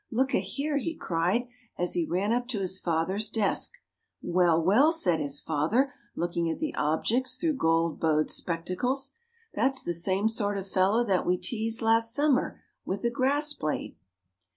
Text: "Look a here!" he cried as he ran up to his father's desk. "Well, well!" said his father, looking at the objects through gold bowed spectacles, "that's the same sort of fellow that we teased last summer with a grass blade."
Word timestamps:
"Look 0.09 0.33
a 0.33 0.39
here!" 0.39 0.77
he 0.77 0.95
cried 0.95 1.47
as 1.77 1.93
he 1.93 2.07
ran 2.07 2.33
up 2.33 2.47
to 2.47 2.59
his 2.59 2.79
father's 2.79 3.29
desk. 3.29 3.73
"Well, 4.23 4.59
well!" 4.59 4.91
said 4.91 5.19
his 5.19 5.39
father, 5.39 5.93
looking 6.15 6.49
at 6.49 6.57
the 6.57 6.73
objects 6.73 7.37
through 7.37 7.57
gold 7.57 7.99
bowed 7.99 8.31
spectacles, 8.31 9.13
"that's 9.53 9.83
the 9.83 9.93
same 9.93 10.27
sort 10.27 10.57
of 10.57 10.67
fellow 10.67 11.03
that 11.03 11.27
we 11.27 11.37
teased 11.37 11.83
last 11.83 12.15
summer 12.15 12.61
with 12.83 13.05
a 13.05 13.11
grass 13.11 13.53
blade." 13.53 13.95